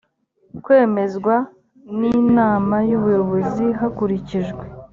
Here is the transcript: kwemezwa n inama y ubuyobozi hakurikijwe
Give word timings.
kwemezwa 0.63 1.35
n 1.97 1.99
inama 2.19 2.75
y 2.89 2.93
ubuyobozi 2.97 3.65
hakurikijwe 3.79 4.63